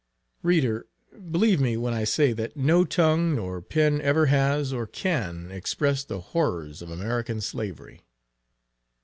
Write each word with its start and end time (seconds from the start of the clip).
Reader, 0.41 0.87
believe 1.29 1.61
me 1.61 1.77
when 1.77 1.93
I 1.93 2.05
say, 2.05 2.33
that 2.33 2.57
no 2.57 2.83
tongue, 2.85 3.35
nor 3.35 3.61
pen 3.61 4.01
ever 4.01 4.25
has 4.25 4.73
or 4.73 4.87
can 4.87 5.51
express 5.51 6.03
the 6.03 6.19
horrors 6.21 6.81
of 6.81 6.89
American 6.89 7.39
Slavery. 7.39 8.01